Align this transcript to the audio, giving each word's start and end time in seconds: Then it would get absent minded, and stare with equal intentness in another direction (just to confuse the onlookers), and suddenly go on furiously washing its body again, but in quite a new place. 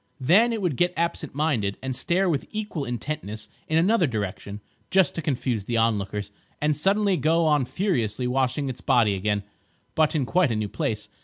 Then 0.19 0.51
it 0.51 0.63
would 0.63 0.77
get 0.77 0.95
absent 0.97 1.35
minded, 1.35 1.77
and 1.79 1.95
stare 1.95 2.27
with 2.27 2.47
equal 2.49 2.85
intentness 2.85 3.49
in 3.67 3.77
another 3.77 4.07
direction 4.07 4.59
(just 4.89 5.13
to 5.13 5.21
confuse 5.21 5.65
the 5.65 5.77
onlookers), 5.77 6.31
and 6.59 6.75
suddenly 6.75 7.17
go 7.17 7.45
on 7.45 7.65
furiously 7.65 8.25
washing 8.25 8.67
its 8.67 8.81
body 8.81 9.13
again, 9.13 9.43
but 9.93 10.15
in 10.15 10.25
quite 10.25 10.51
a 10.51 10.55
new 10.55 10.69
place. 10.69 11.07